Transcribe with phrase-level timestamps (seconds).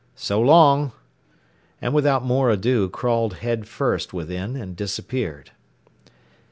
[0.15, 0.93] "So long!"
[1.79, 5.51] and without more ado crawled head first within and disappeared.